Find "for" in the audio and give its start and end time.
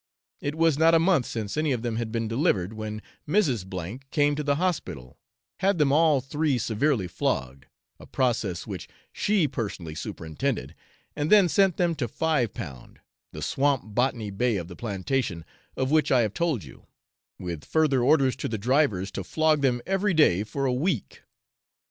20.43-20.65